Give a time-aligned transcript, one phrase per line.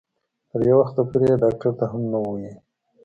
[0.49, 2.53] تر یو وخته پورې یې ډاکټر ته هم نه وو ویلي.